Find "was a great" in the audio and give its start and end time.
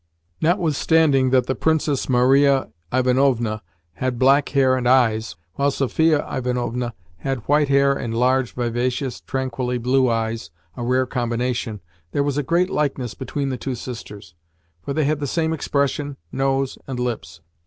12.23-12.71